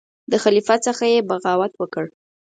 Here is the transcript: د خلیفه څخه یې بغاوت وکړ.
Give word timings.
د 0.31 0.33
خلیفه 0.43 0.75
څخه 0.85 1.03
یې 1.13 1.25
بغاوت 1.29 1.73
وکړ. 1.77 2.05